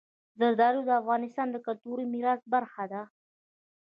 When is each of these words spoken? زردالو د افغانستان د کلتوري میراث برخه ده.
زردالو 0.39 0.81
د 0.85 0.89
افغانستان 1.01 1.47
د 1.51 1.57
کلتوري 1.65 2.05
میراث 2.13 2.41
برخه 2.53 2.83
ده. 2.91 3.01